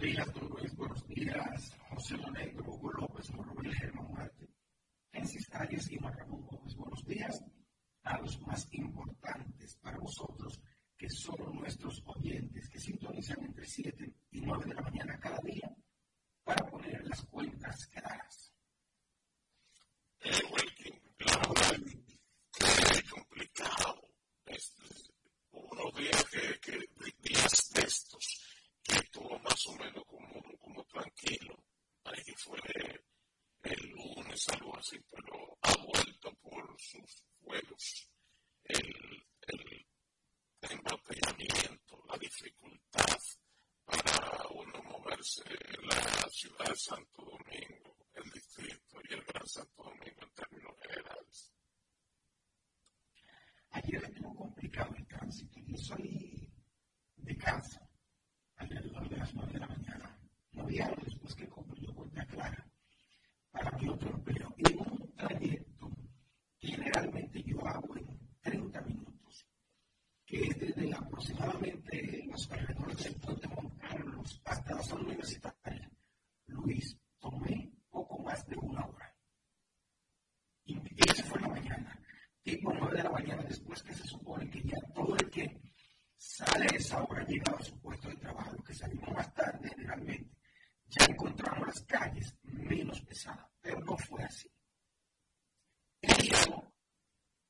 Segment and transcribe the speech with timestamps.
[0.00, 0.74] días, Dolores.
[0.76, 4.48] Buenos días, José Lonegro, Hugo López, Morro Germán Marte,
[5.12, 6.39] Francis Calles y Juan Ramón
[46.68, 46.88] as
[87.30, 90.36] llegado a su puesto de trabajo, los que salimos más tarde generalmente,
[90.86, 94.50] ya encontramos las calles menos pesadas, pero no fue así.
[96.02, 96.72] Y eso,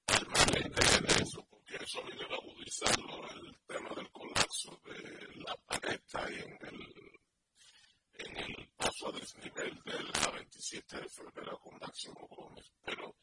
[0.06, 6.30] al entender eso, porque eso viene a agudizarlo, el tema del colapso de la paleta
[6.30, 7.20] y en el,
[8.14, 13.16] en el paso a desnivel de la 27 de febrero con Máximo Gómez, pero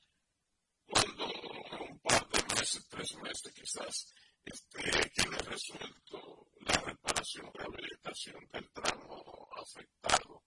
[0.87, 4.13] cuando un par de meses, tres meses quizás,
[4.47, 10.43] este, quede resuelto la reparación, rehabilitación del tramo afectado.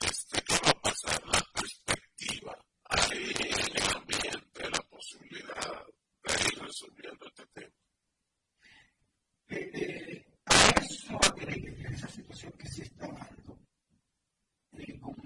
[0.00, 1.26] Este, ¿Qué va a pasar?
[1.26, 2.56] La perspectiva.
[3.12, 5.86] En el ambiente, la posibilidad
[6.24, 7.74] de ir resolviendo este tema.
[9.48, 13.58] Eh, eh, a eso agrega esa situación que se está dando
[14.72, 15.16] eh, con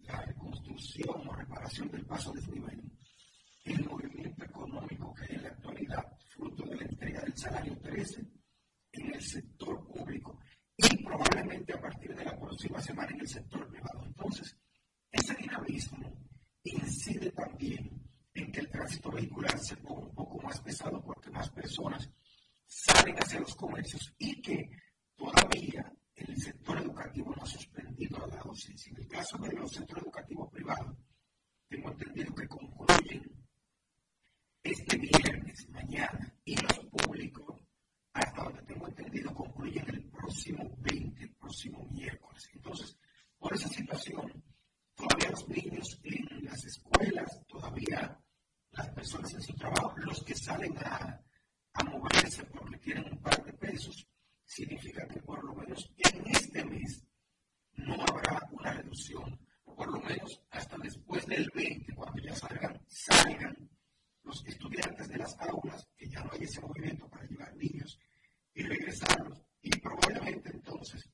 [0.00, 2.82] la reconstrucción o reparación del paso de nivel,
[3.64, 8.20] el movimiento económico que hay en la actualidad fruto de la entrega del salario 13
[8.94, 10.40] en el sector público
[10.76, 14.02] y probablemente a partir de la próxima semana en el sector privado.
[14.04, 14.56] Entonces,
[15.12, 16.12] ese dinamismo
[16.64, 17.90] incide también
[18.34, 22.10] en que el tránsito vehicular se ponga un poco más pesado porque más personas
[22.66, 24.68] salen hacia los comercios y que
[25.14, 28.90] todavía el sector educativo no ha suspendido a la docencia.
[28.90, 30.96] En el caso de los centros educativos privados,
[31.68, 33.31] tengo entendido que concluyen
[34.62, 37.60] este viernes, mañana, y los públicos,
[38.12, 42.48] hasta donde tengo entendido, concluyen el próximo 20, el próximo miércoles.
[42.54, 42.96] Entonces,
[43.38, 44.44] por esa situación,
[44.94, 48.18] todavía los niños en las escuelas, todavía
[48.70, 51.20] las personas en su trabajo, los que salen a,
[51.74, 54.06] a moverse porque tienen un par de pesos,
[54.44, 57.04] significa que por lo menos en este mes
[57.74, 63.71] no habrá una reducción, por lo menos hasta después del 20, cuando ya salgan, salgan
[64.24, 67.98] los estudiantes de las aulas, que ya no hay ese movimiento para llevar niños
[68.54, 69.42] y regresarlos.
[69.60, 71.08] Y probablemente entonces,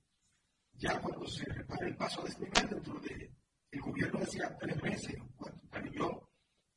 [0.72, 3.34] ya cuando se repare el paso a desnivel este dentro del
[3.70, 6.30] de, gobierno decía tres meses, cuando, pero yo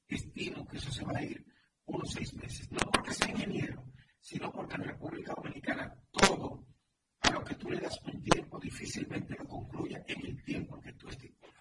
[0.07, 1.45] estimo que eso se va a ir
[1.85, 2.69] unos seis meses.
[2.71, 3.83] No porque sea ingeniero,
[4.19, 6.67] sino porque en la República Dominicana todo
[7.21, 10.93] a lo que tú le das un tiempo difícilmente lo concluya en el tiempo que
[10.93, 11.60] tú estipulas.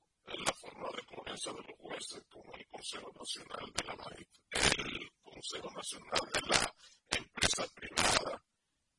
[0.39, 3.95] la forma de ponerse de los jueces como el Consejo Nacional de la
[4.51, 6.75] el Consejo Nacional de la
[7.09, 8.43] Empresa Privada.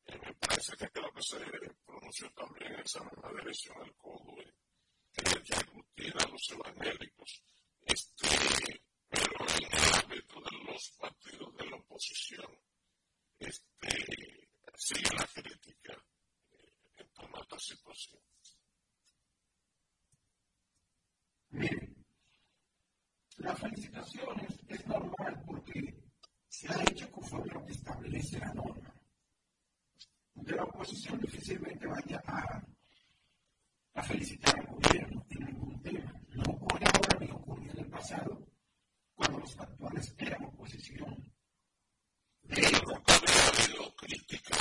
[0.07, 1.39] Eh, me parece que creo que se
[1.87, 4.55] pronunció también en esa misma dirección el CODUE,
[5.13, 7.43] que ya a los evangélicos.
[7.83, 12.59] Este, pero en el ámbito de los partidos de la oposición,
[13.39, 15.93] este, sigue la crítica
[16.53, 18.21] eh, en torno a esta situación.
[21.53, 21.95] Miren,
[23.37, 26.03] las felicitaciones es normal porque
[26.49, 28.95] se ha hecho conforme lo que establece la norma.
[30.35, 32.63] De la oposición difícilmente vaya a,
[33.95, 36.13] a felicitar al gobierno en ningún tema.
[36.31, 38.47] No ocurre ahora ni ocurrió en el pasado
[39.15, 41.33] cuando los actuales eran oposición.
[42.45, 44.57] De hecho, había habido crítica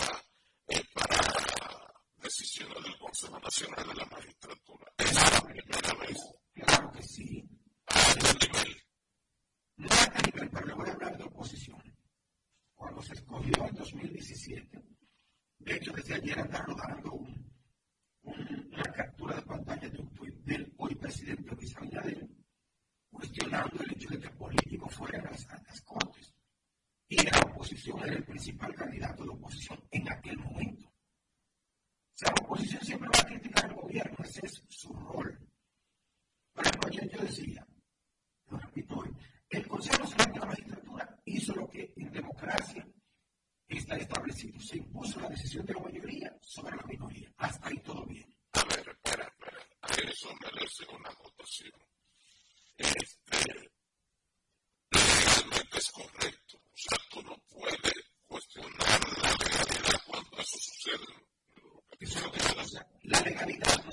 [0.67, 1.90] eh, para
[2.21, 4.93] decisiones del Consejo Nacional de la Magistratura.
[4.97, 6.17] Es la primera vez.
[6.53, 7.49] Claro que sí.
[9.77, 11.81] No a este nivel, pero le voy a hablar de oposición.
[12.75, 14.83] Cuando se escogió en 2017,
[15.59, 17.51] de hecho desde ayer anda rodando un,
[18.23, 22.27] una captura de pantalla de un tuit del hoy presidente Luis Abinader,
[23.09, 26.33] cuestionando el hecho de que políticos fueran a las, las cortes.
[27.07, 30.90] Y la oposición era el principal candidato de oposición en aquel momento.
[32.21, 35.39] La oposición siempre va a criticar al gobierno, ese es su rol.
[36.53, 37.67] Por ejemplo, ayer yo decía,
[38.49, 39.09] lo repito hoy,
[39.49, 42.87] el Consejo Nacional de la Magistratura hizo lo que en democracia
[43.67, 44.59] está establecido.
[44.59, 47.33] Se impuso la decisión de la mayoría sobre la minoría.
[47.37, 48.27] Hasta ahí todo bien.
[48.53, 49.57] A ver, espera, espera.
[49.81, 51.71] A eso merece una votación.
[52.77, 53.71] Este,
[54.91, 56.57] legalmente es correcto.
[56.57, 57.93] O sea, tú no puedes
[58.27, 61.30] cuestionar la legalidad cuando eso sucede.
[62.01, 62.39] Eso es lo que
[63.03, 63.83] la legalidad.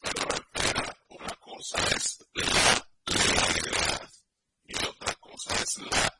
[0.00, 4.10] Pero espera, una cosa es la legalidad
[4.64, 6.19] y otra cosa es la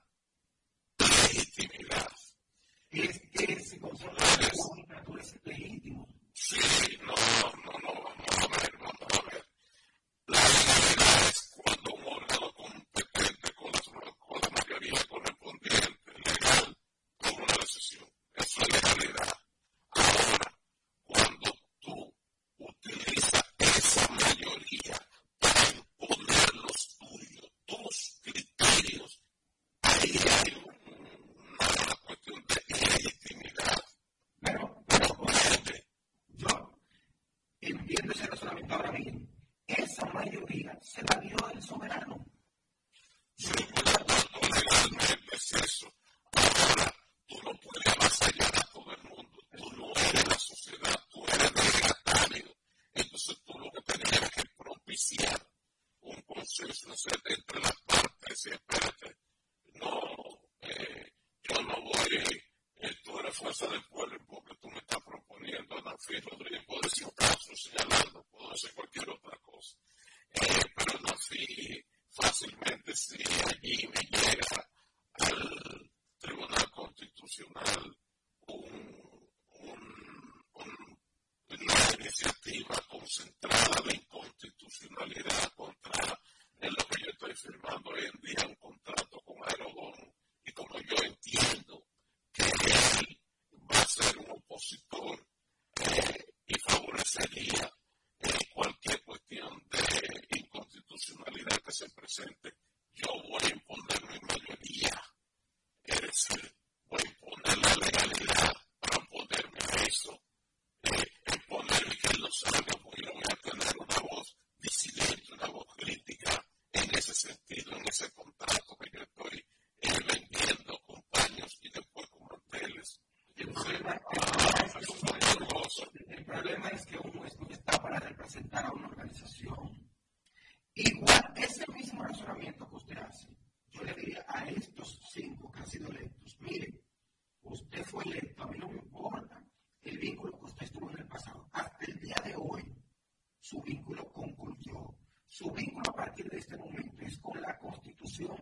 [146.41, 148.35] este momento es con la Constitución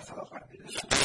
[0.00, 0.99] 朝だから。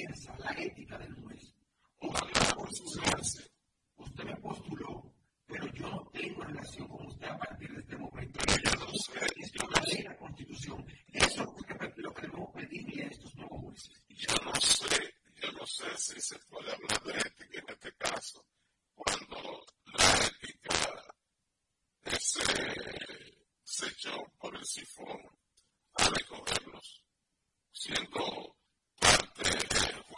[0.00, 1.54] piensa, la ética del juez.
[1.98, 3.50] Ojalá por sucederse.
[3.96, 5.12] Usted me postuló,
[5.46, 8.40] pero yo no tengo relación con usted a partir de este momento.
[8.46, 9.20] Pero ya lo sé.
[9.36, 9.68] Esto
[10.04, 10.86] la constitución.
[11.12, 14.02] Eso es lo que debemos pedirle a estos nuevos jueces.
[14.08, 18.44] Yo no sé, yo no sé si se puede hablar de ética en este caso.
[18.94, 21.14] Cuando la ética
[22.04, 22.16] eh,
[23.62, 25.20] se, echó por el sifón
[25.94, 27.04] al escogerlos,
[27.72, 28.56] siendo
[29.00, 29.69] parte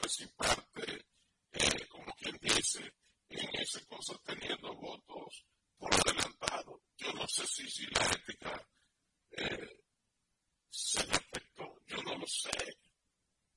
[0.03, 1.07] participante,
[1.53, 2.93] eh, como quien dice,
[3.29, 5.47] en ese cosa teniendo votos
[5.79, 6.83] por adelantado.
[6.97, 8.69] Yo no sé si, si la ética
[9.31, 9.81] eh,
[10.69, 12.51] se le afectó, yo no lo sé.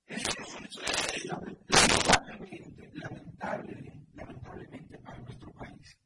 [0.06, 1.28] Eso no lo sé.
[1.28, 5.98] Lamentablemente, lamentablemente, lamentablemente para nuestro país,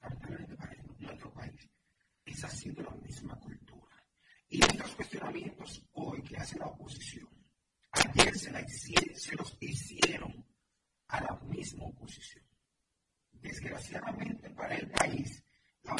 [0.00, 1.68] lamentablemente para nuestro país,
[2.24, 4.06] es haciendo la misma cultura.
[4.48, 7.31] Y estos cuestionamientos hoy que hace la oposición,
[7.92, 10.44] ayer se, la, se los hicieron
[11.08, 12.44] a la misma oposición.
[13.32, 15.42] Desgraciadamente para el país,
[15.84, 15.96] no,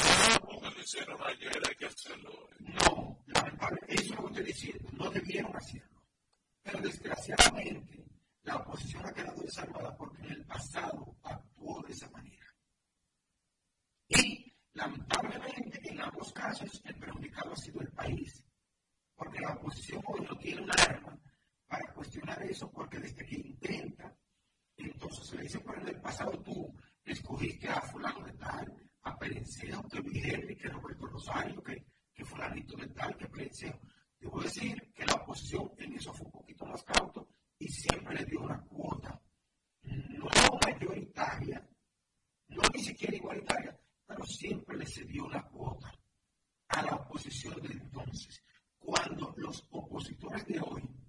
[0.70, 2.48] lo hicieron ayer, hacerlo.
[2.60, 6.02] No, lamentable, eso es lo que estoy diciendo, no debieron hacerlo.
[6.62, 8.04] Pero desgraciadamente,
[8.44, 12.46] la oposición ha quedado desarmada porque en el pasado actuó de esa manera.
[14.08, 18.42] Y lamentablemente, en ambos casos, el perjudicado ha sido el país,
[19.16, 21.18] porque la oposición hoy no tiene un arma
[21.72, 24.14] para cuestionar eso porque desde que intenta,
[24.76, 26.70] entonces se le dice bueno, en el pasado tú
[27.02, 31.82] escogiste a fulano de tal, a Perenceo, que Miguel, que Roberto Rosario, que,
[32.12, 33.80] que fulanito de tal, que Perenceo.
[34.20, 38.26] Debo decir que la oposición en eso fue un poquito más cauto y siempre le
[38.26, 39.18] dio una cuota
[39.84, 40.28] no
[40.66, 41.66] mayoritaria,
[42.48, 45.90] no ni siquiera igualitaria, pero siempre le cedió una cuota
[46.68, 48.44] a la oposición de entonces,
[48.78, 51.01] cuando los opositores de hoy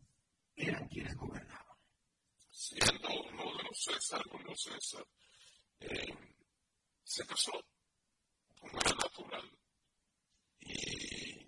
[7.26, 7.52] casó
[8.60, 9.52] como era natural.
[10.60, 11.40] Y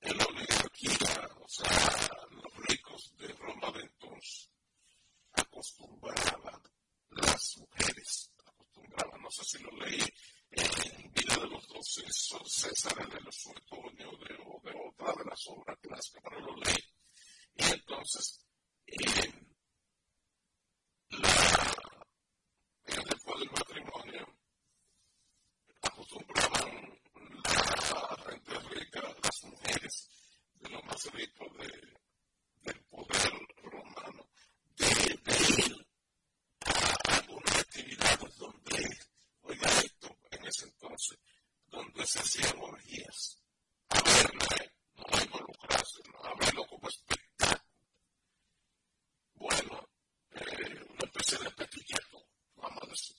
[0.00, 4.50] en la oligarquía, o sea, los ricos de Roma de entonces
[5.32, 6.62] acostumbraban,
[7.10, 10.02] las mujeres acostumbraban, no sé si lo leí
[10.50, 15.78] en Vida de los Doce, César de los Suetonio de, de otra de las obras
[15.80, 17.01] clásicas, pero lo leí.
[17.56, 18.44] Y entonces,
[18.86, 19.32] eh,
[21.10, 21.74] la,
[22.86, 24.26] después del matrimonio,
[25.82, 26.98] acostumbraban
[27.44, 30.08] la gente rica, las mujeres
[30.60, 34.28] de los más ricos del poder romano,
[34.76, 35.18] de,
[35.58, 35.86] ir
[36.66, 38.98] a algunas actividades donde,
[39.42, 41.18] oiga esto, en ese entonces,
[41.66, 43.38] donde se hacían orgías,
[43.90, 44.46] a verla,
[44.94, 47.21] no involucrarse, no, a verlo como espectáculo.
[51.22, 53.16] se repetiría todo, vamos a decir.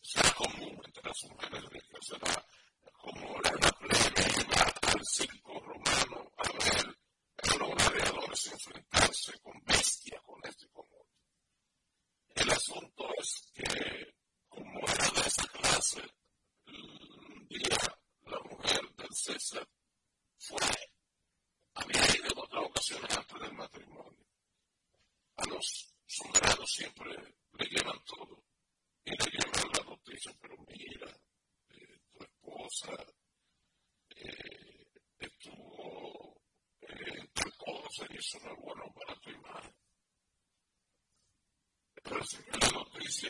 [0.00, 2.46] Será común entre las mujeres ricas, será
[2.92, 6.98] como la una plena y va al circo romano a ver
[7.42, 11.06] a los gladiadores enfrentarse con bestia, con este y.
[12.34, 14.14] El asunto es que,
[14.48, 16.02] como era de esa clase,
[16.66, 17.78] un día
[18.24, 19.68] la mujer del César
[20.38, 20.58] fue,
[21.74, 24.26] había ido en otras ocasiones antes del matrimonio,
[25.36, 25.95] a los
[31.68, 33.14] y entonces,
[34.10, 34.66] eh,
[38.18, 39.74] eso no es bueno para tu imagen.
[42.04, 43.28] Recibió la noticia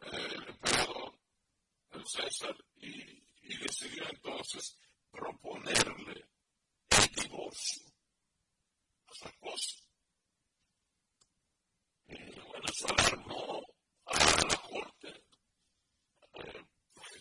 [0.00, 1.18] el emperador,
[1.90, 2.88] el César, y,
[3.42, 4.78] y decidió entonces
[5.10, 6.28] proponerle
[6.90, 7.82] el divorcio
[9.06, 9.76] a su esposa.
[12.06, 13.62] Y bueno, eso alarmó
[14.06, 15.24] a la corte.
[16.34, 16.64] Eh,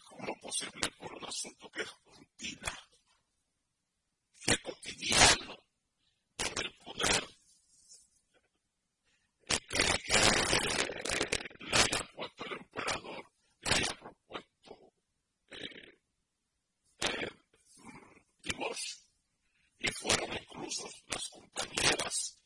[0.05, 2.89] ¿Cómo es posible por un asunto que es rutina,
[4.45, 5.61] que es cotidiano?
[21.07, 22.39] las compañeras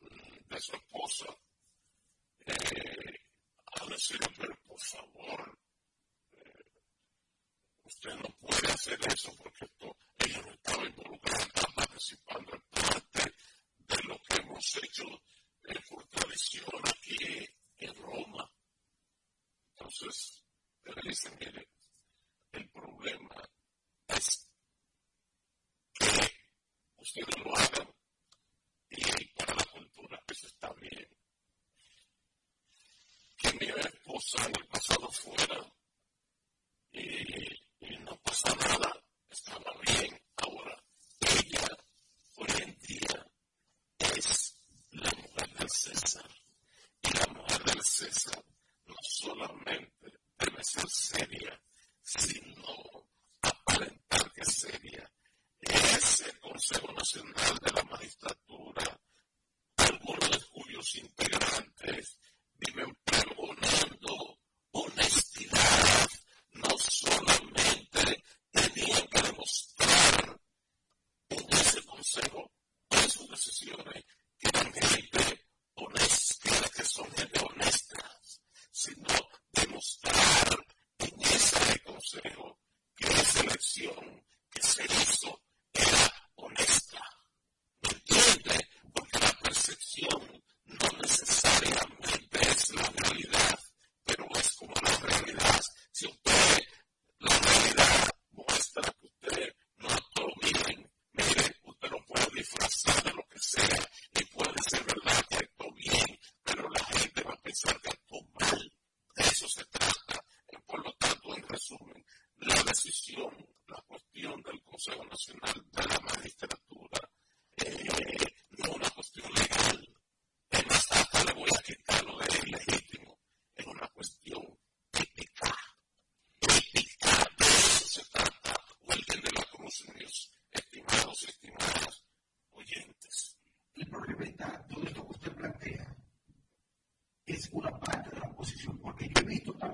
[0.00, 1.26] de su esposa
[2.46, 3.20] eh,
[3.66, 5.58] a decirle, pero por favor,
[6.32, 6.64] eh,
[7.84, 8.34] usted no
[8.98, 9.47] puede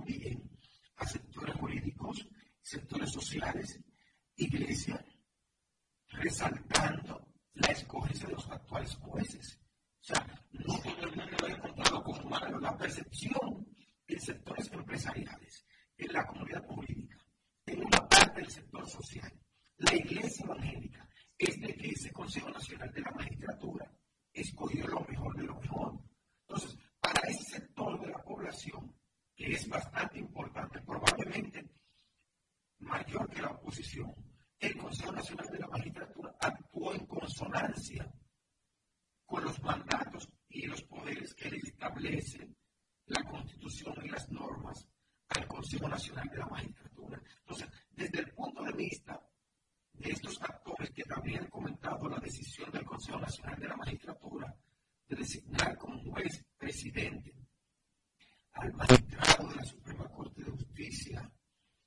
[0.05, 0.43] también
[0.97, 2.27] a sectores jurídicos,
[2.63, 3.81] sectores sociales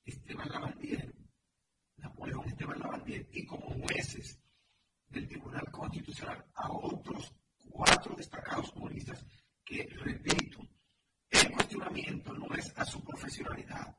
[0.08, 1.14] Esteban Lavandier,
[1.96, 4.38] Napoleón Esteban Lavandier, y como jueces
[5.08, 7.34] del Tribunal Constitucional a otros
[7.70, 9.24] cuatro destacados comunistas
[9.64, 10.66] que, repito,
[11.30, 13.96] el cuestionamiento no es a su profesionalidad,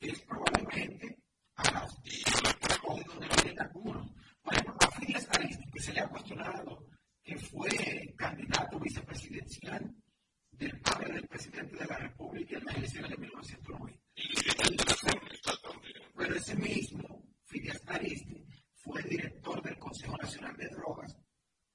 [0.00, 1.22] es probablemente
[1.54, 4.10] a las donde lo tienen algunos.
[4.42, 6.86] Por ejemplo, a Fidesz Aristi, que se le ha cuestionado,
[7.22, 9.94] que fue candidato vicepresidencial
[10.50, 13.99] del padre del presidente de la República en las elecciones de 1990.
[16.14, 21.16] Bueno, ese mismo Fidel Ariste fue director del Consejo Nacional de Drogas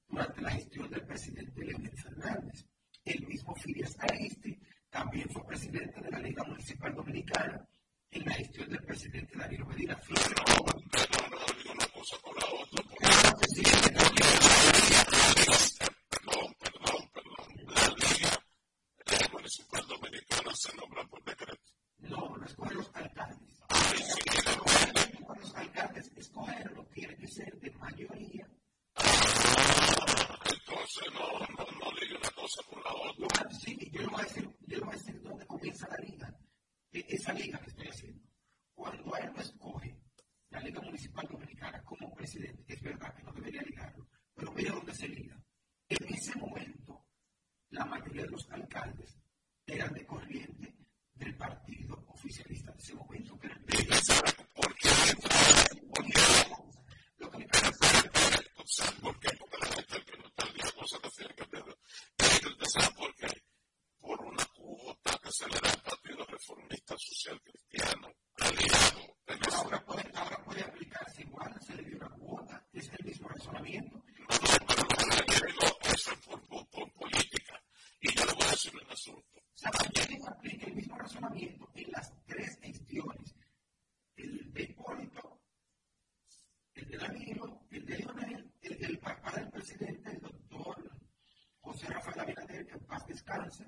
[0.08, 2.64] durante la gestión del presidente Leonel Fernández.
[3.04, 4.58] El mismo Fidesz Ariste
[4.90, 7.66] también fue presidente de la Liga Municipal Dominicana
[8.10, 10.34] en la gestión del presidente Danilo Medina Flores.
[16.08, 17.48] Perdón, perdón, perdón,
[19.06, 21.62] la Municipal Dominicana se nombra por decreto.
[21.98, 23.62] No, lo escogen los alcaldes.
[25.24, 28.48] Cuando los alcaldes escogen lo tiene que ser de mayoría.
[30.46, 33.26] Entonces no, no, no diga una cosa por la otra.
[33.40, 36.34] Ah, sí, yo le voy a decir, voy a decir dónde comienza la liga.
[36.92, 38.22] Eh, esa liga que estoy haciendo.
[38.74, 39.96] Cuando él lo escoge,
[40.50, 44.94] la Liga Municipal Dominicana como presidente, es verdad que no debería ligarlo, pero mira dónde
[44.94, 45.36] se liga.
[45.88, 47.04] En ese momento,
[47.70, 49.18] la mayoría de los alcaldes
[49.66, 50.75] eran de corriente
[51.16, 53.48] del partido oficialista en ese momento, que
[54.54, 54.88] porque
[57.18, 57.46] lo que
[59.00, 59.36] porque hay
[59.88, 60.52] gente no está de
[62.96, 63.42] porque
[64.00, 69.16] por una cuota que se le da al Partido Reformista Social Cristiano, aliado.
[69.52, 69.84] Ahora
[70.44, 73.96] puede, aplicarse igual, se una cuota, es el mismo razonamiento.
[73.96, 74.02] No,
[74.36, 74.44] no,
[75.26, 75.68] pero no,
[76.70, 77.60] por, política.
[78.00, 79.35] Y yo le voy a decir un asunto.
[79.56, 83.34] Sabatini aplica el mismo razonamiento en las tres gestiones:
[84.16, 85.40] el de Hipólito,
[86.74, 90.90] el de Danilo, el de Leonel, el del papá del presidente, el doctor
[91.60, 93.64] José Rafael Abinader, que en paz descanse.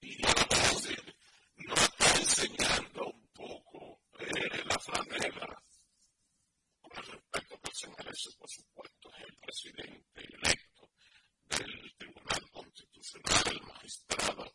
[0.00, 5.62] Y no está enseñando un poco eh, la franela
[6.80, 10.90] con el respecto personal, eso por supuesto es el presidente electo
[11.44, 14.54] del Tribunal Constitucional, el magistrado.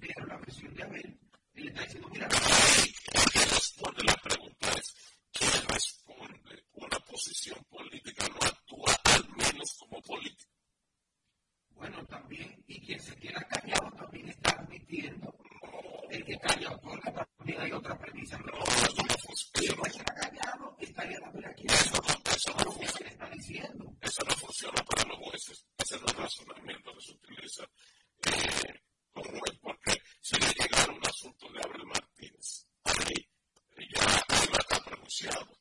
[0.00, 1.20] pero la versión de Abel,
[1.54, 4.04] él está diciendo, mira, responde?
[4.04, 4.94] La pregunta es,
[5.32, 8.26] ¿quién responde una posición política?
[8.28, 10.50] No actúa al menos como político.
[11.70, 16.10] Bueno, también, y quien se queda callado también está admitiendo no.
[16.10, 18.36] el que callado porque también hay otra premisa.
[18.38, 21.30] No, no, no, no, no, no, callado está ya la
[22.38, 23.96] eso no, eso está diciendo.
[24.00, 25.66] Eso no, funciona para los jueces.
[25.78, 27.64] Ese es el razonamiento que se utiliza.
[28.26, 28.80] Eh,
[29.20, 32.66] es, porque se le llegaron asuntos de Abel Martínez.
[32.84, 33.28] Ahí,
[33.90, 35.58] ya ahí va a pronunciado.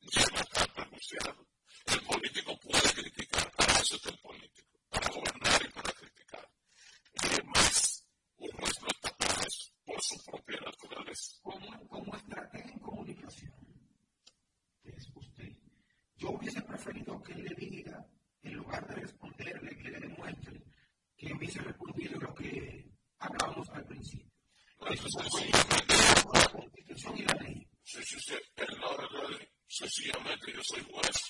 [0.00, 1.46] Ya va a pronunciado.
[1.86, 6.48] El político puede criticar, para eso es el político, para gobernar y para criticar.
[7.14, 8.04] Y además,
[8.36, 11.36] uno es los tapones por su propia naturaleza.
[11.42, 13.54] Como, como estrategia en comunicación,
[14.82, 15.56] que es usted,
[16.16, 18.06] yo hubiese preferido que le diga,
[18.42, 20.62] en lugar de responderle, que le demuestre
[21.18, 22.86] que me hizo responder lo que
[23.18, 24.30] hablábamos al principio.
[24.78, 27.66] La Constitución y la ley.
[27.82, 31.27] Si usted es la ley, sencillamente yo soy juez.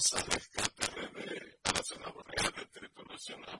[0.00, 1.58] Plaza Rescate Rd.
[1.62, 2.06] a la zona
[2.56, 3.59] del territorio nacional.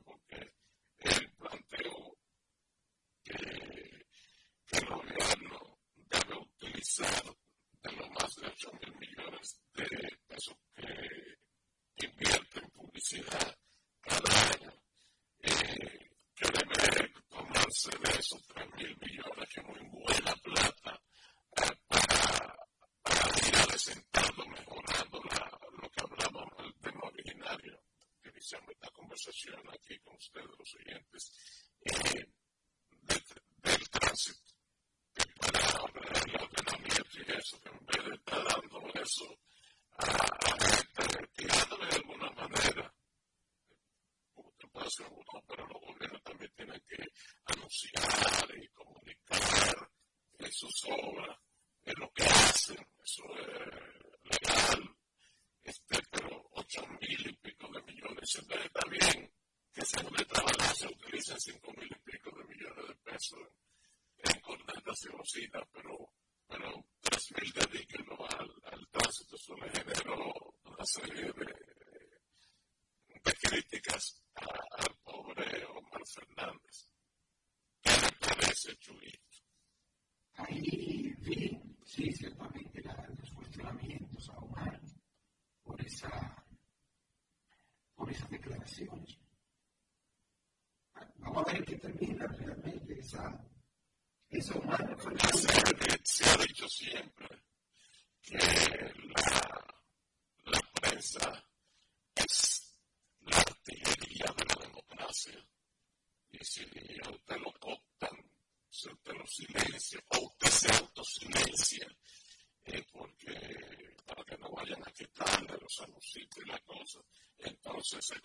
[117.90, 118.20] proceso de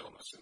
[0.00, 0.41] illness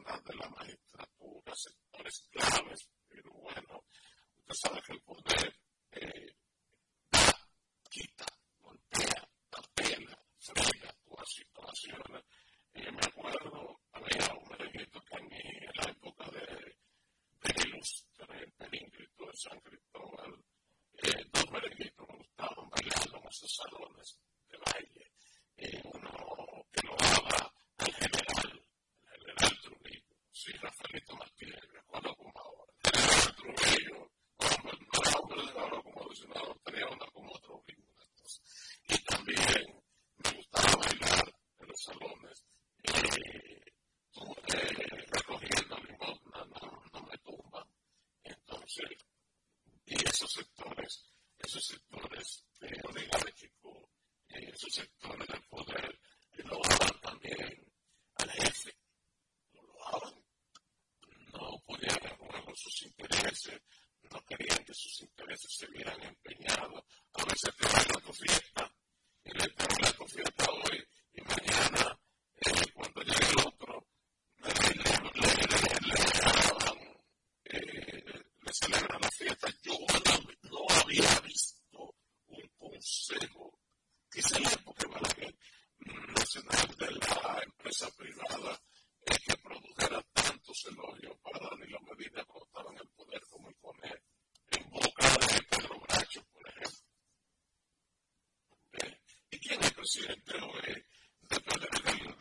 [99.90, 100.84] presidente o es
[101.28, 101.42] del,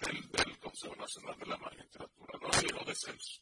[0.01, 2.39] del, del, Consejo Nacional de la Magistratura.
[2.41, 3.41] No ha habido descenso.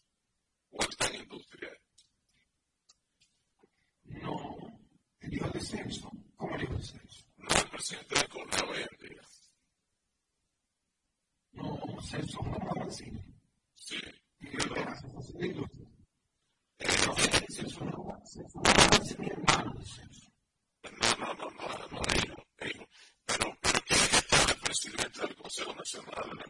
[25.87, 26.46] some other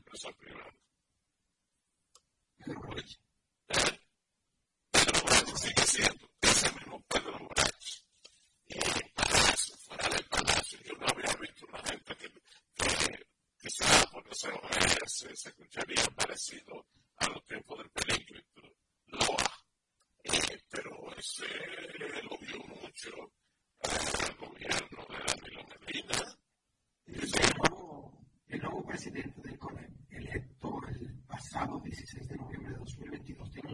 [33.27, 33.66] 22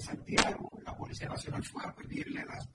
[0.00, 2.66] Santiago, la Policía Nacional fue a pedirle las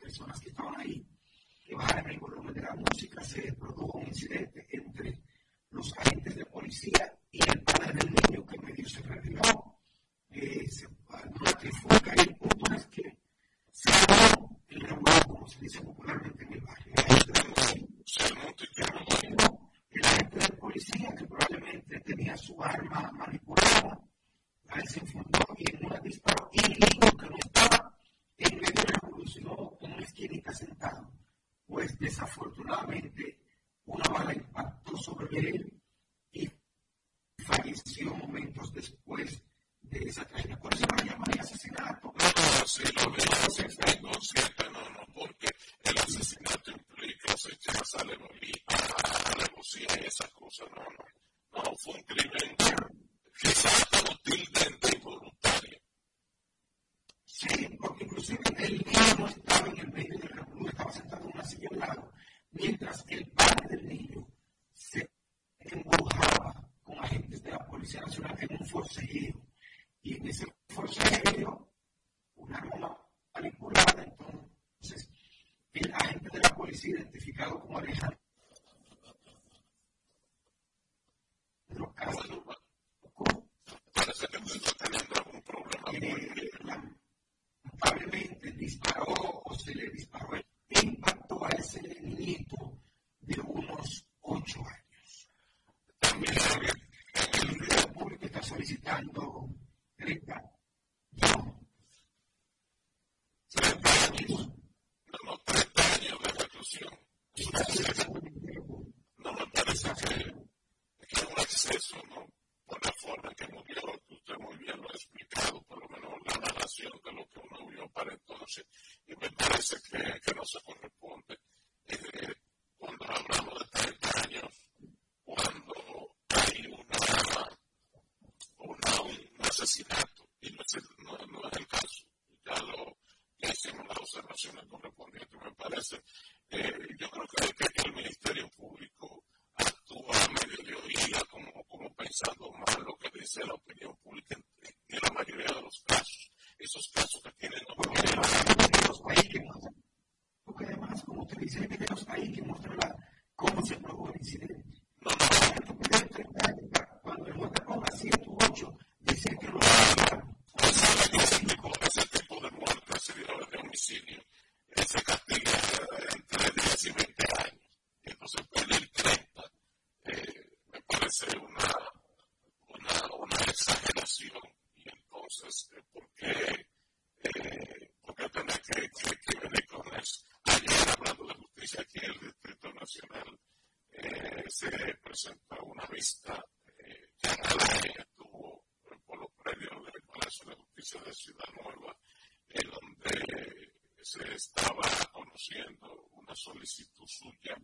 [195.45, 197.55] haciendo una solicitud suya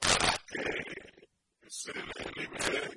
[0.00, 2.02] para que se le
[2.34, 2.89] libere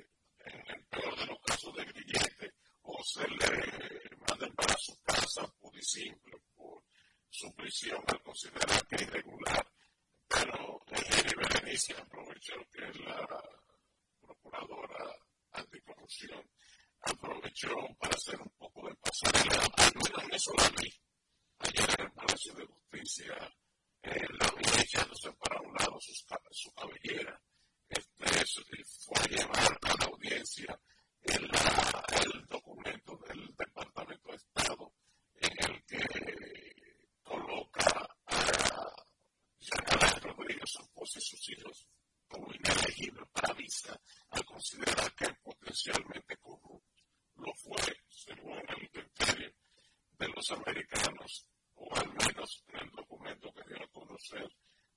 [50.50, 54.48] americanos, o al menos en el documento que dio a conocer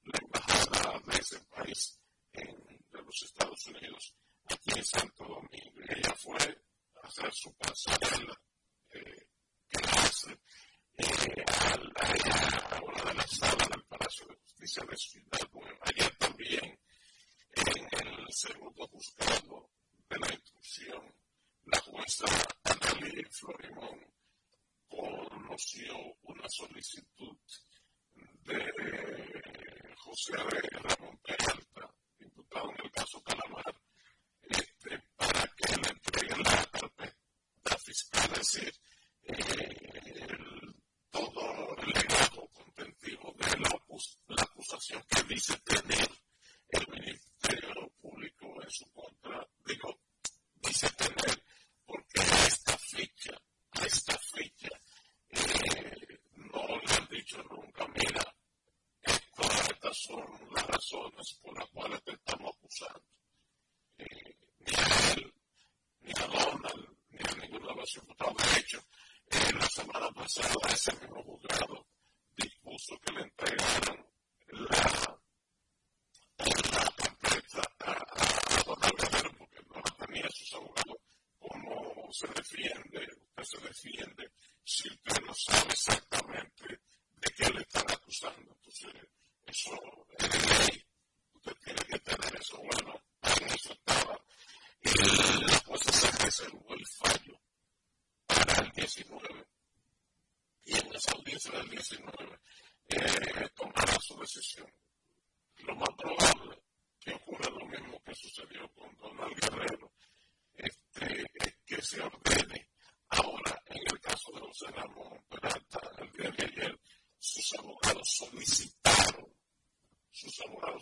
[0.04, 2.00] la embajada de ese país
[2.34, 2.56] en,
[2.91, 5.82] de los Estados Unidos aquí en Santo Domingo.
[5.82, 6.38] Y ella fue
[7.02, 8.41] a hacer su pasarela
[8.91, 9.28] eh,
[9.93, 10.32] hace
[10.98, 15.80] eh, a, la, a, una de las salas del Palacio de Justicia de Ciudad Nueva.
[15.82, 16.80] Allá también
[17.56, 19.70] en el segundo juzgado
[20.10, 21.16] de la instrucción,
[21.66, 22.26] la jueza
[22.64, 24.00] Annalí Florimón,
[24.89, 25.26] con
[25.58, 27.36] conoció una solicitud
[28.43, 33.82] de eh, José Ramón Peralta, imputado en el caso Calamar,
[34.49, 38.74] este, para que le entreguen la carpeta fiscal, es decir,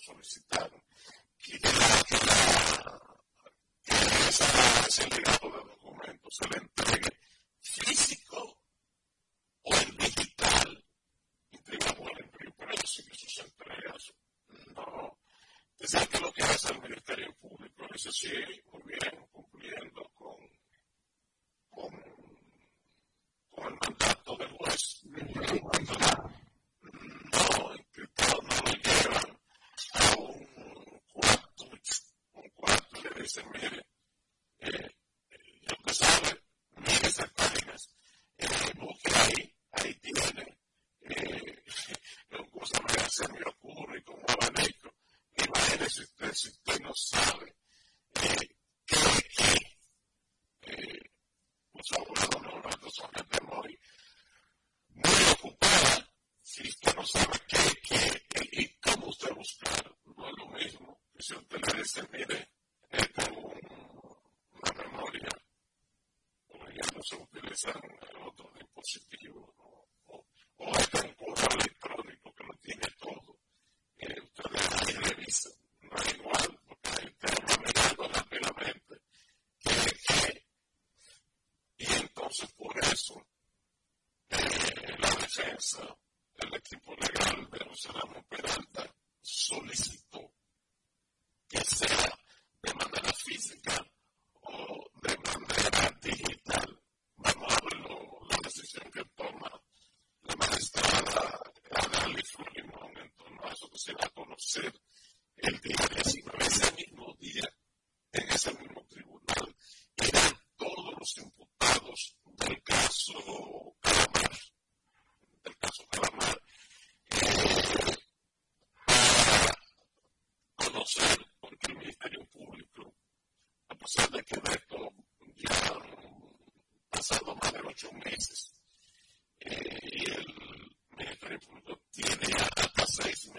[0.05, 0.81] solicitaron.
[1.37, 1.69] Que la,
[2.07, 2.99] que la,
[3.83, 5.44] que esa, ese legado
[67.65, 67.94] so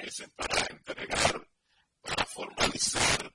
[0.07, 1.49] meses para entregar,
[2.01, 3.26] para formalizar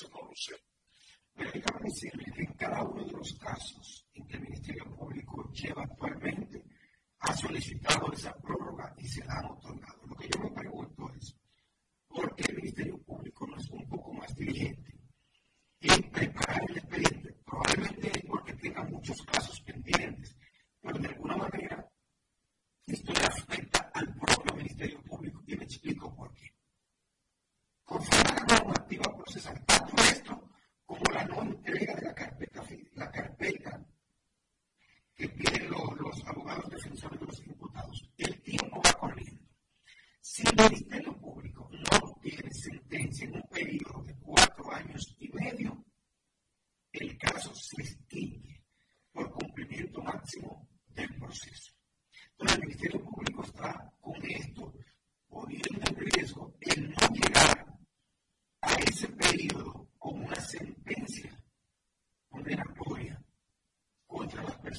[0.00, 0.56] eso no lo sé.
[1.34, 3.79] Pero déjame decirle que en cada uno de los casos,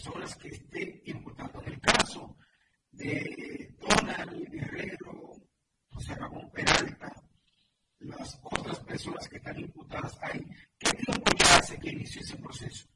[0.02, 1.64] personas que estén imputadas.
[1.64, 2.36] En el caso
[2.92, 5.34] de Donald Guerrero,
[5.90, 7.14] José Ramón Peralta,
[8.00, 10.42] las otras personas que están imputadas ahí,
[10.80, 12.88] ¿qué tiempo ya hace que inició ese proceso?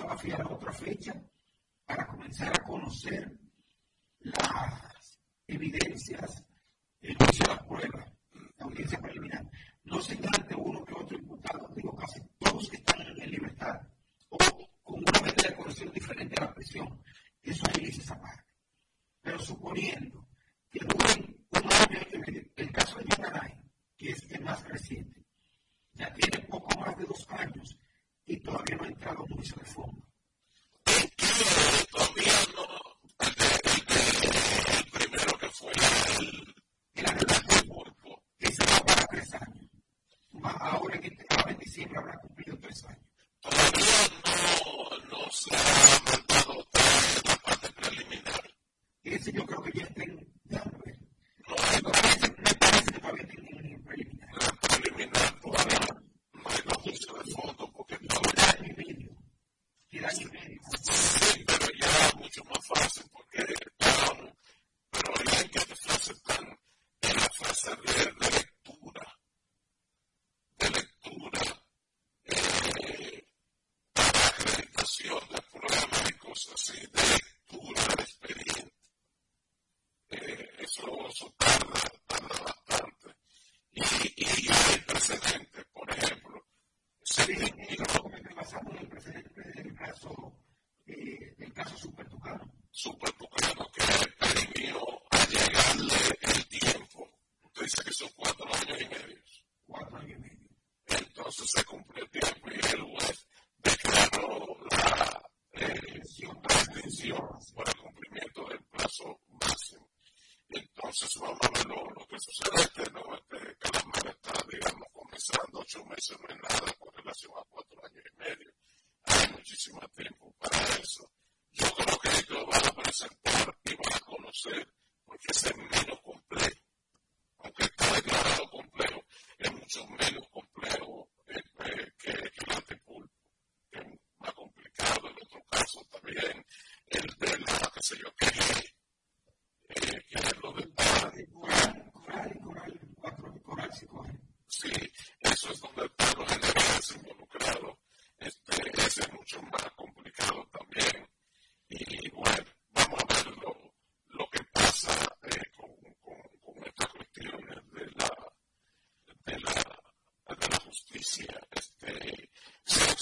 [0.00, 1.19] fotografía a otra fecha.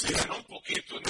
[0.03, 1.03] reaccionar un poquito en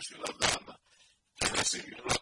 [0.00, 0.78] Ciudad Dama,
[1.36, 2.14] que recibió la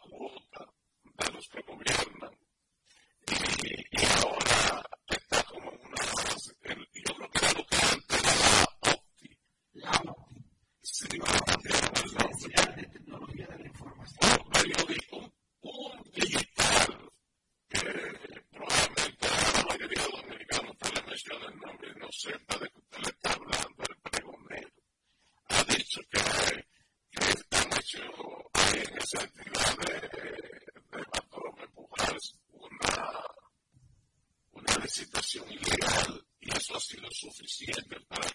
[37.16, 38.28] sufriciente para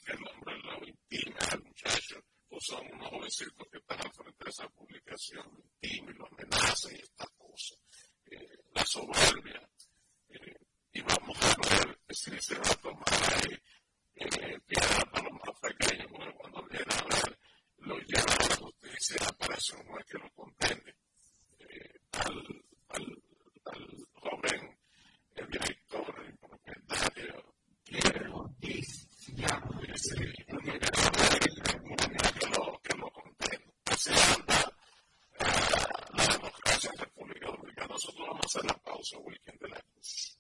[38.52, 40.38] hacer la pausa o de la cruz.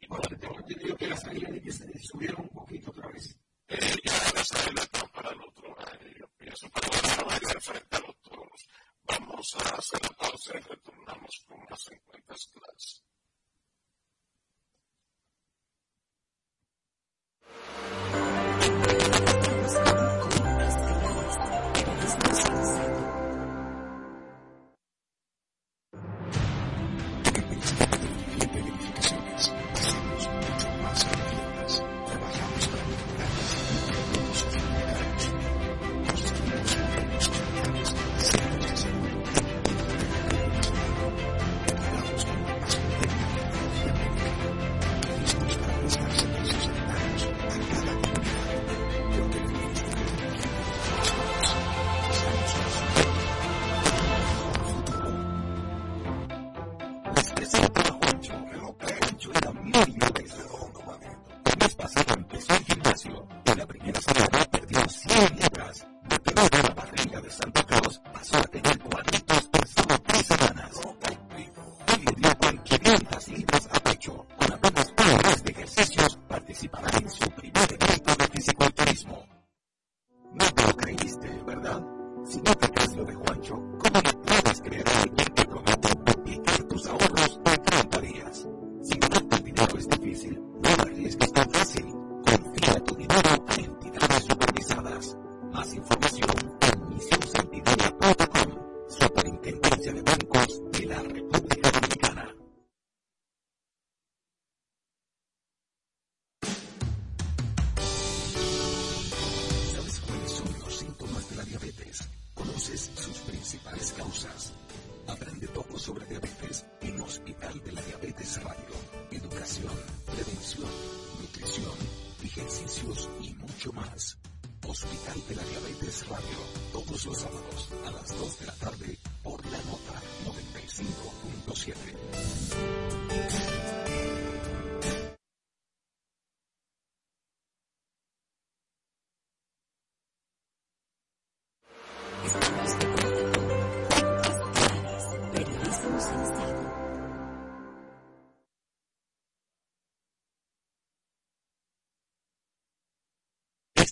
[0.00, 3.36] Y bueno, tengo entendido que la salida de que se subiera un poquito otra vez.
[3.66, 4.86] Eh, ya la sala de la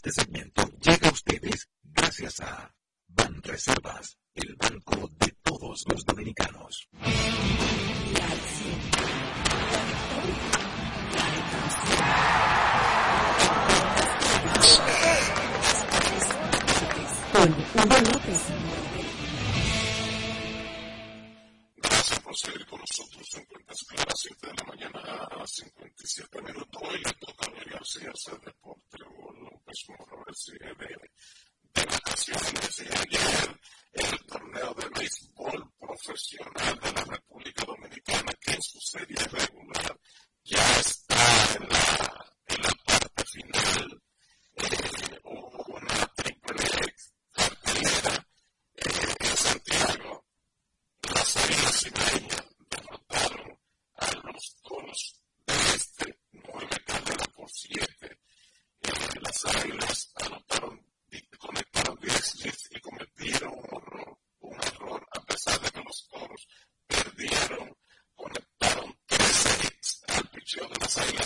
[0.06, 0.45] does it mean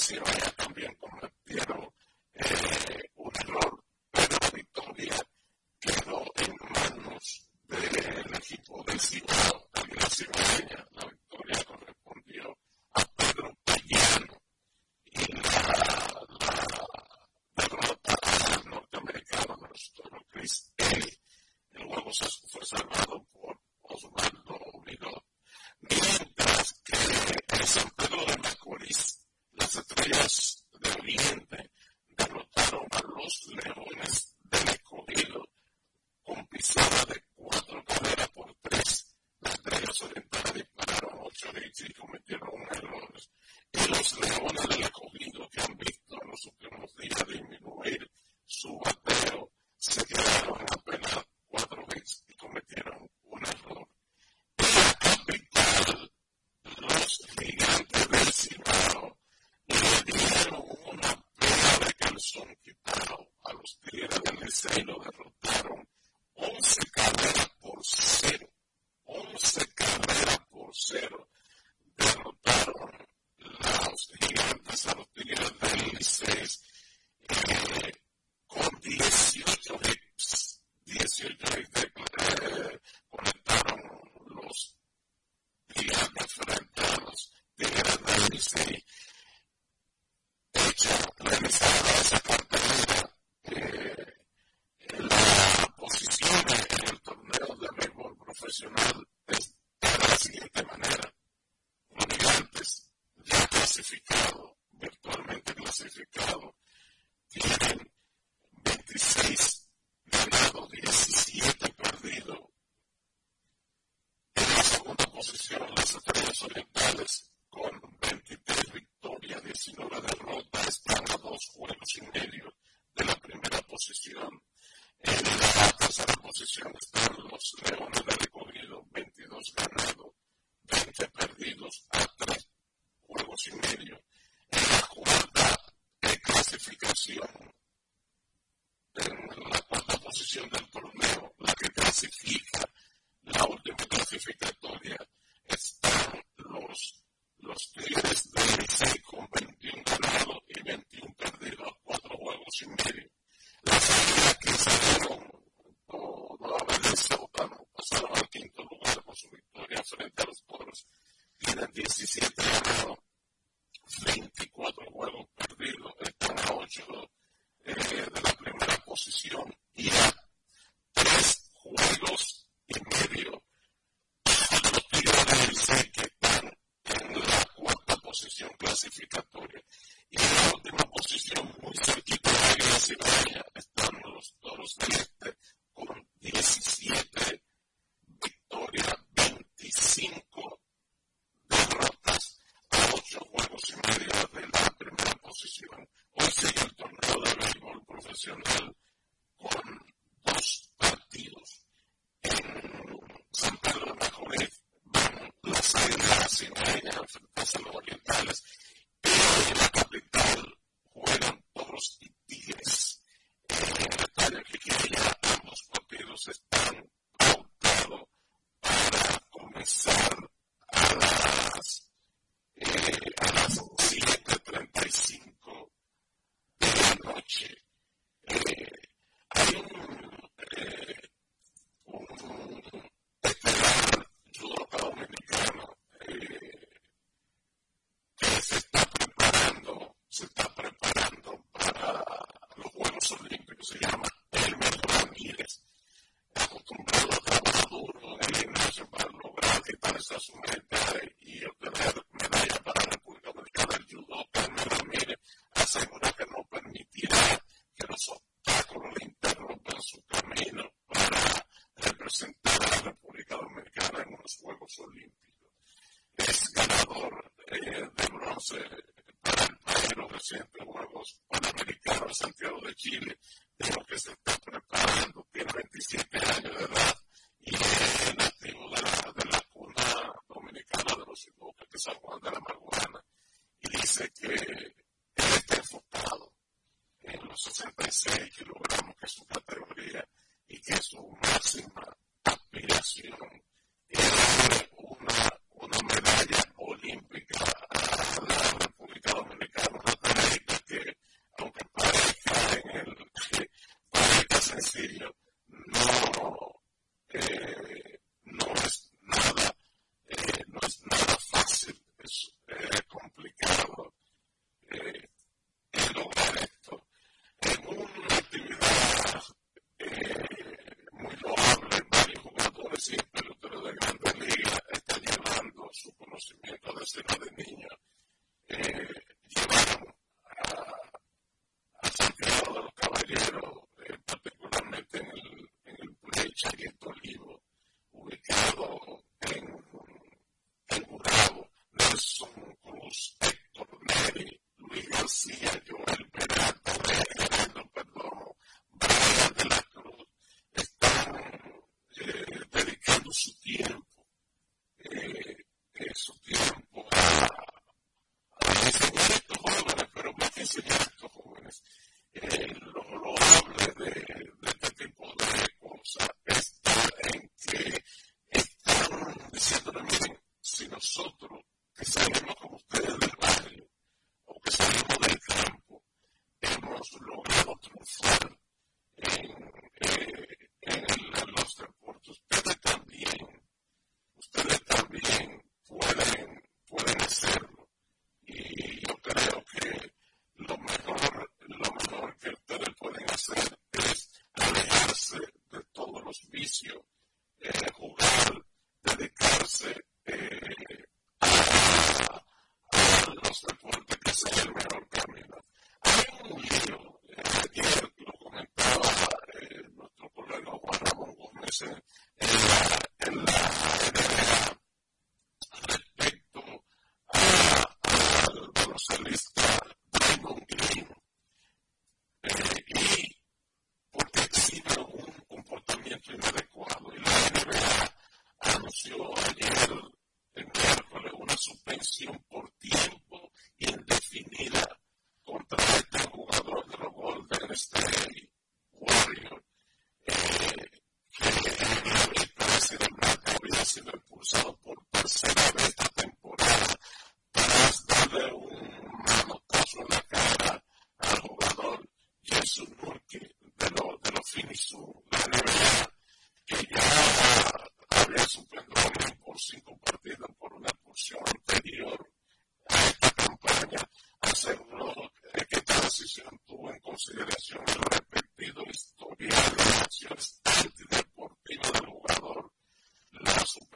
[0.01, 0.49] sirve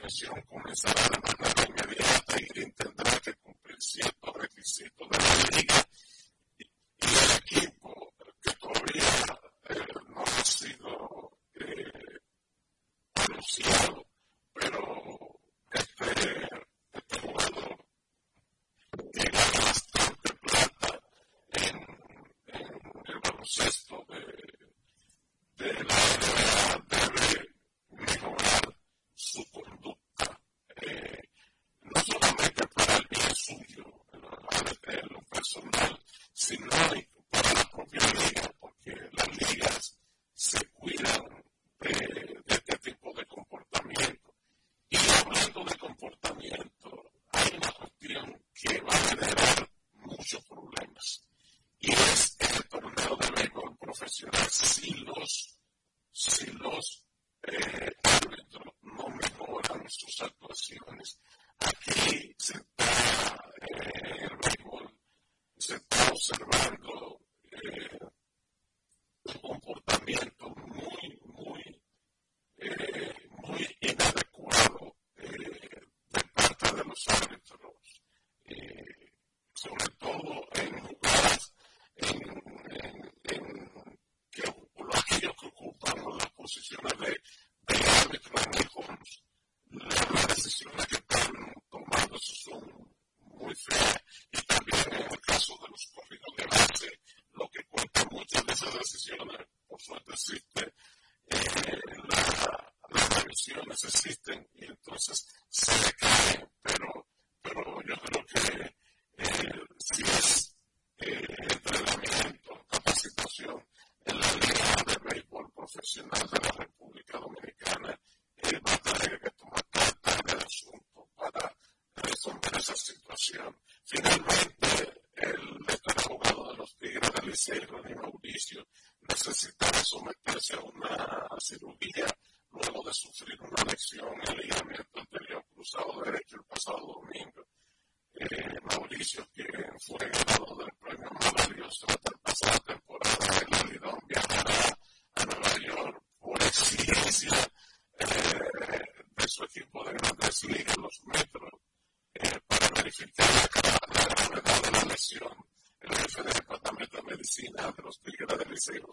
[0.05, 0.35] existen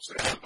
[0.01, 0.40] José.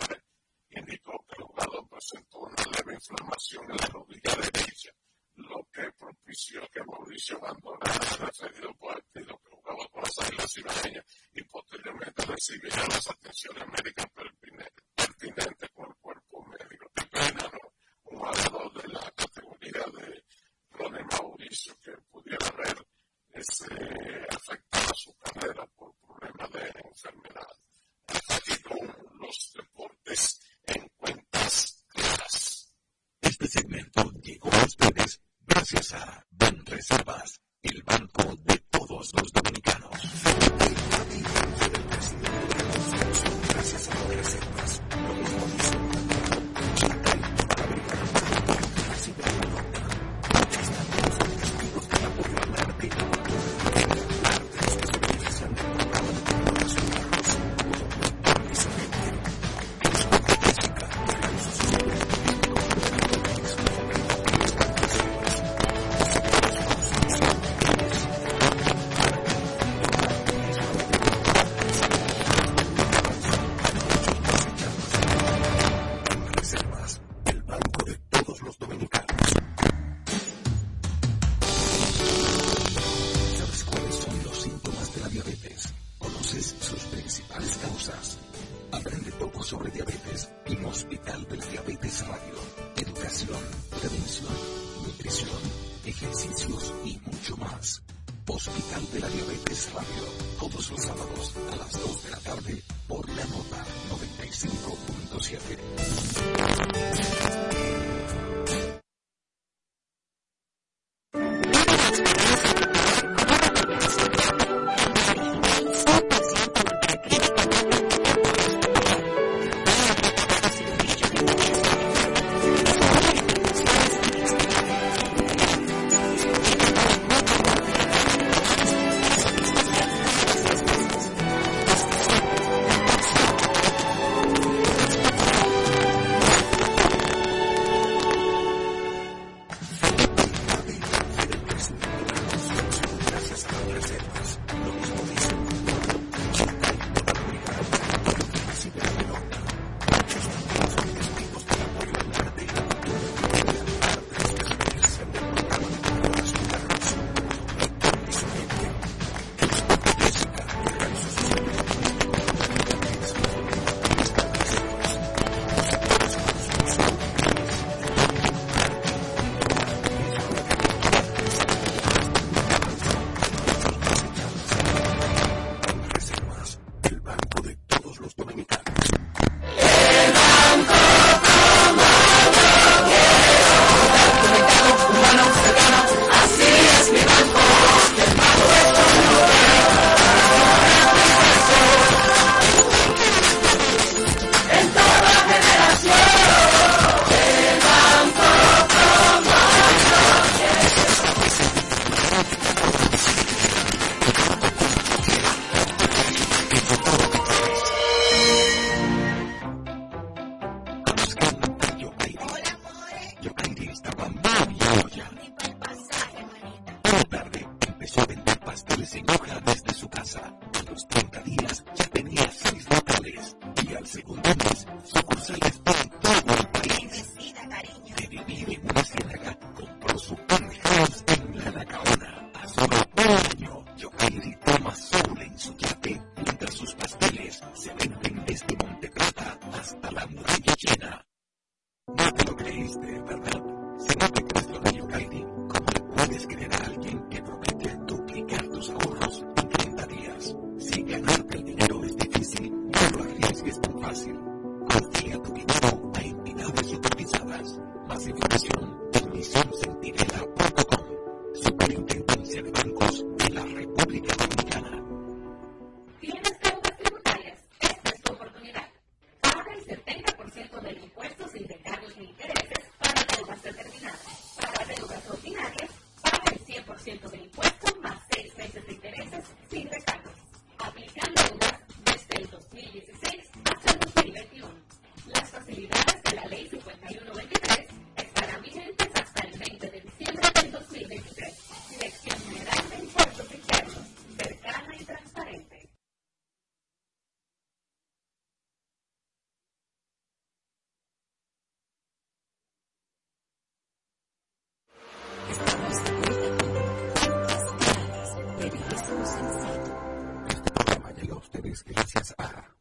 [311.26, 312.56] Ustedes gracias a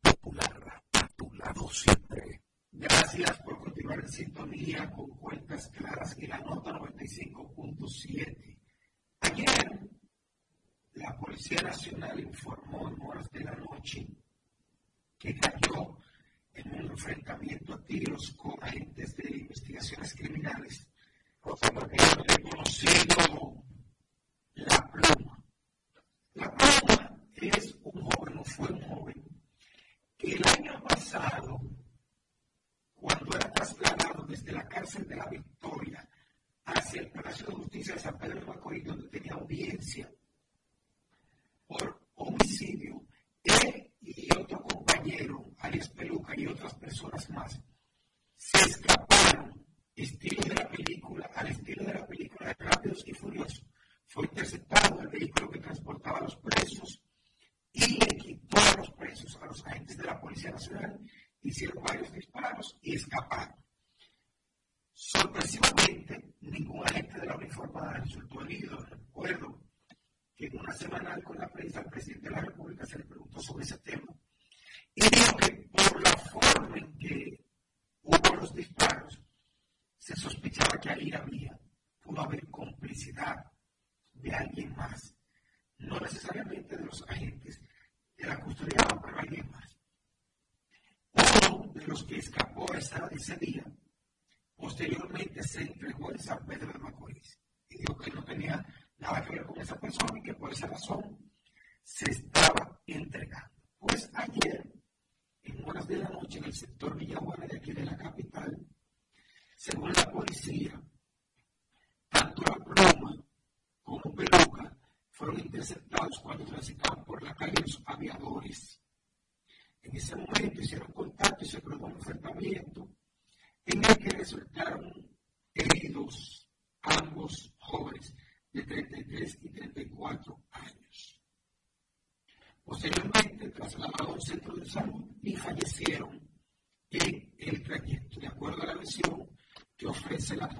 [0.00, 2.40] Popular, a tu lado siempre.
[3.44, 8.58] Por continuar en sintonía con Cuentas Claras y la nota 95.7.
[9.20, 9.90] Ayer,
[10.94, 14.06] la Policía Nacional informó en horas de la noche
[15.18, 15.98] que cayó
[16.54, 20.86] en un enfrentamiento a tiros con agentes de investigaciones criminales.
[21.40, 23.57] Contra el reconocido
[86.88, 87.60] los agentes
[88.16, 89.76] de la custodia, pero alguien más.
[91.12, 93.64] Uno de los que escapó esa, ese día,
[94.56, 97.38] posteriormente se entregó en San Pedro de Macorís
[97.68, 98.64] y dijo que no tenía
[98.98, 101.17] nada que ver con esa persona y que por esa razón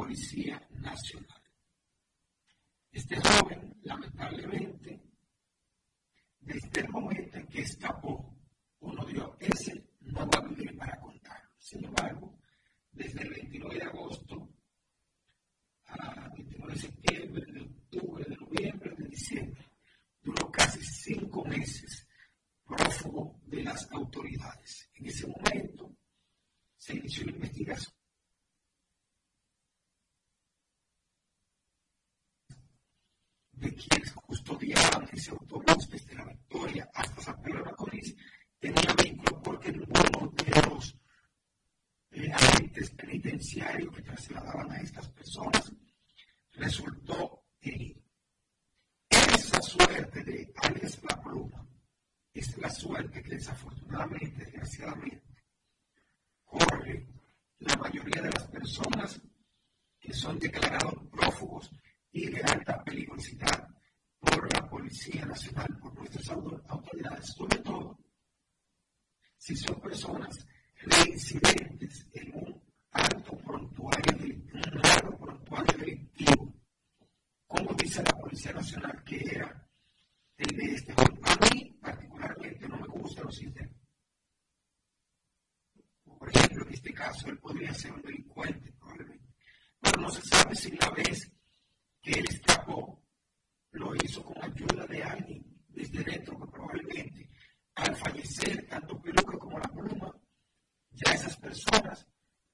[0.09, 0.59] Policía
[79.05, 79.67] que era
[80.37, 81.21] el de este joven.
[81.25, 83.81] A mí particularmente no me gustan los incendios.
[86.05, 89.27] Por ejemplo, en este caso él podría ser un delincuente probablemente,
[89.81, 91.31] pero no se sabe si la vez
[92.03, 93.03] que él escapó,
[93.73, 97.31] lo hizo con ayuda de alguien desde dentro, que probablemente
[97.77, 100.13] al fallecer tanto Peluca como la pluma,
[100.91, 102.07] ya esas personas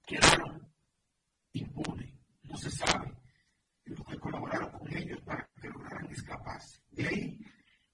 [0.05, 0.71] quedaron
[1.53, 2.13] impunes.
[2.43, 3.15] No se sabe
[3.85, 5.49] los que colaboraron con ellos para
[6.05, 6.81] lograran escaparse.
[6.91, 7.39] De ahí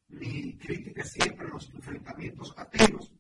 [0.09, 3.13] mi crítica siempre a los enfrentamientos ateos,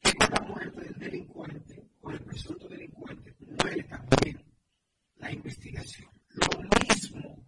[0.00, 4.44] que con la muerte del delincuente o el presunto delincuente muere también
[5.16, 6.10] la investigación.
[6.28, 6.46] Lo
[6.86, 7.46] mismo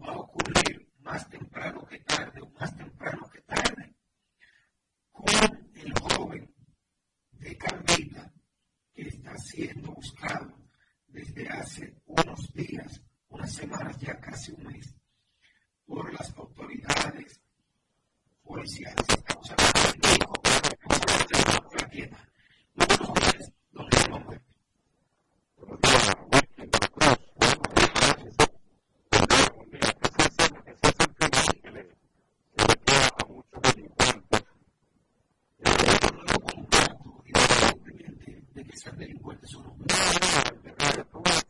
[0.00, 3.96] va a ocurrir más temprano que tarde, o más temprano que tarde,
[5.10, 6.54] con el joven
[7.32, 8.32] de Carmita
[8.92, 10.56] que está siendo buscado
[11.08, 14.97] desde hace unos días, unas semanas, ya casi un mes,
[15.88, 17.40] por las autoridades
[18.44, 19.06] policiales.
[19.08, 20.34] Estamos hablando de hijo,
[21.28, 22.18] de la tienda.
[22.74, 24.42] Buenos días, don Ramón
[25.56, 26.18] Buenos días,
[38.58, 39.40] y si la escuela
[40.68, 41.47] pública se ha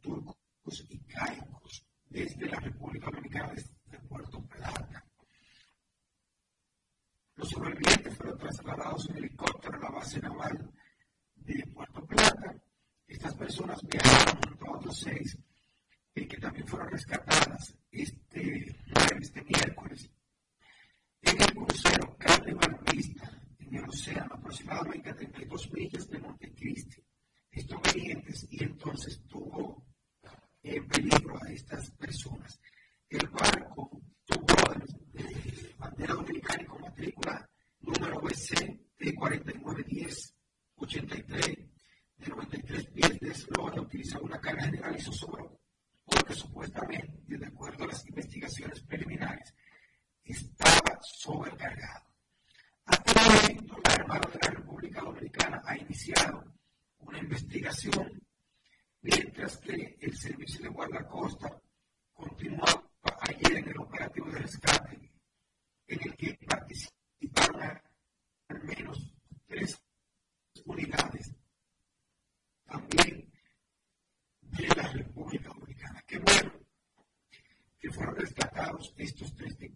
[0.00, 5.04] turcos y caicos desde la República Dominicana, desde Puerto Plata.
[7.36, 10.70] Los sobrevivientes fueron trasladados en helicóptero a la base naval
[11.36, 12.54] de Puerto Plata.
[13.06, 15.38] Estas personas viajaron junto a otros seis
[16.14, 18.76] eh, que también fueron rescatadas este,
[19.20, 20.10] este miércoles.
[21.22, 26.15] En el crucero Carnival Vista, en el océano, aproximadamente a 32 millas de
[60.26, 61.62] Servicio de Guardacosta
[62.12, 62.64] continuó
[63.20, 65.12] ayer en el operativo de rescate,
[65.86, 67.80] en el que participaron
[68.48, 69.14] al menos
[69.46, 69.80] tres
[70.64, 71.32] unidades
[72.64, 73.32] también
[74.40, 76.02] de la República Dominicana.
[76.04, 76.52] Qué bueno
[77.78, 79.75] que fueron rescatados estos tres tipos.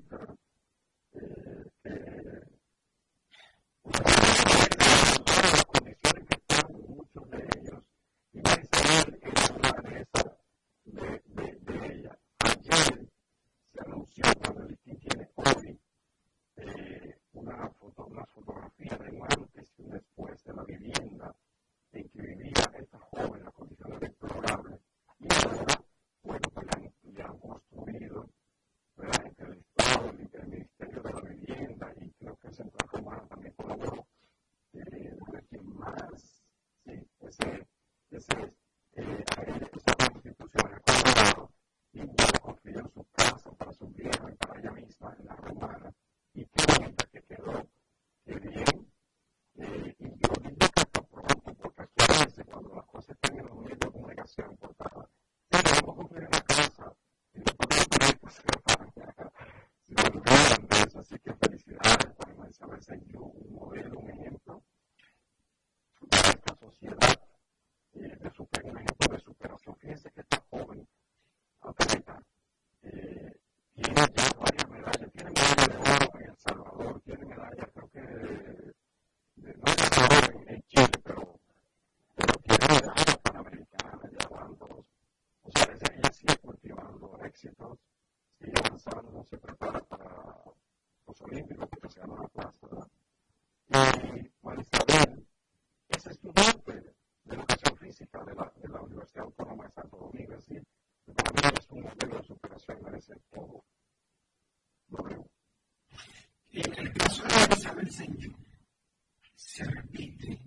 [109.35, 110.39] Se repite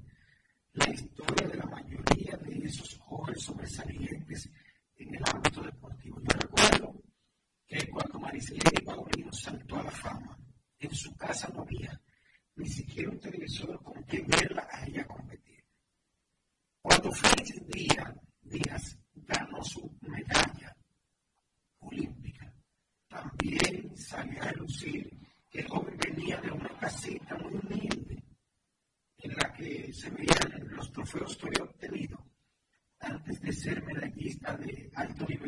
[0.73, 4.51] la historia de la mayoría de esos jóvenes sobresalientes
[4.97, 6.21] en el ámbito deportivo.
[6.21, 7.03] Yo recuerdo
[7.67, 10.37] que cuando Maricelene Paulino saltó a la fama,
[10.81, 12.01] en su casa no había
[12.57, 13.71] ni siquiera un televisor
[31.05, 32.19] Fue Osorio Pulido,
[32.99, 35.44] antes de ser medallista de alto nivel.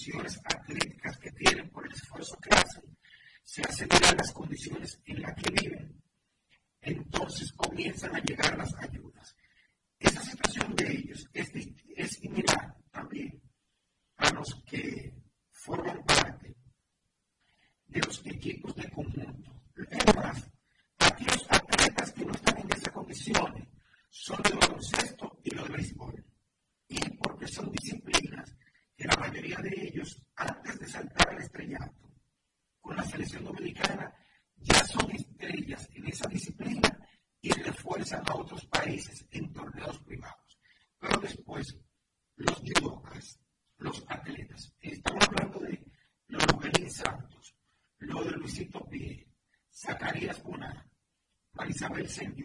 [0.00, 2.96] condiciones que tienen, por el esfuerzo que hacen,
[3.44, 6.02] se aseguran las condiciones en las que viven.
[6.80, 8.56] Entonces comienzan a llegar
[51.90, 52.39] everything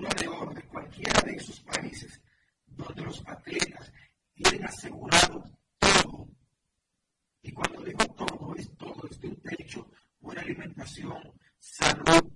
[0.00, 2.20] medalla de oro cualquiera de esos países
[2.66, 3.92] donde los atletas
[4.34, 5.44] tienen asegurado
[5.78, 6.28] todo.
[7.42, 9.90] Y cuando digo todo, es todo, es un techo,
[10.20, 12.35] buena alimentación, salud,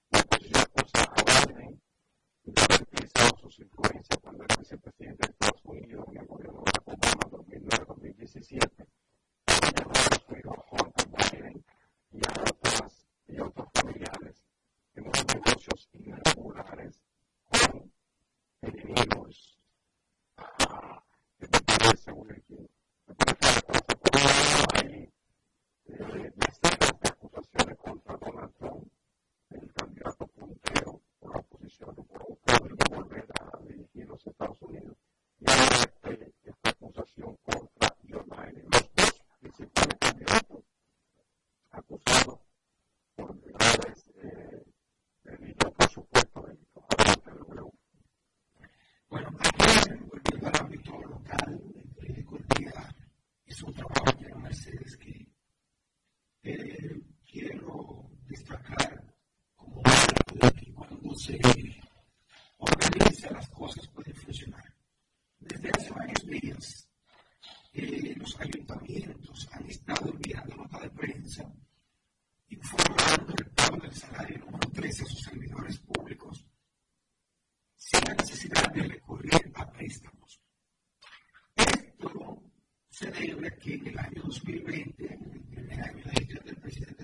[83.21, 83.99] servidores que tienen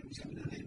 [0.07, 0.66] el salario de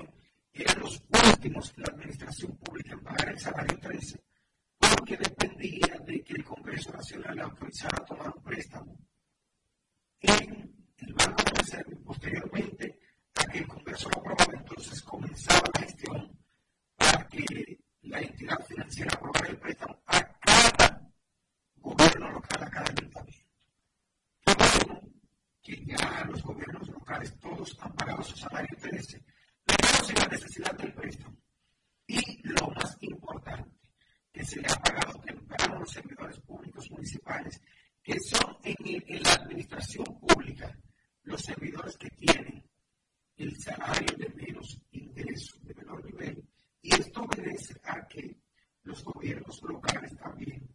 [48.91, 50.67] menos gobiernos locales también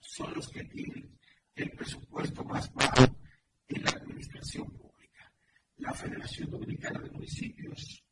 [0.00, 1.18] son los que tienen
[1.54, 3.04] el presupuesto más bajo
[3.68, 5.32] en la administración pública.
[5.76, 6.50] La Federación
[7.38, 8.07] Dominicana